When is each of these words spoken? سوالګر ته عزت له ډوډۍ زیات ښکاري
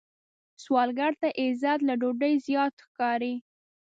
سوالګر 0.63 1.13
ته 1.21 1.27
عزت 1.41 1.79
له 1.87 1.93
ډوډۍ 2.01 2.33
زیات 2.47 2.73
ښکاري 2.85 3.35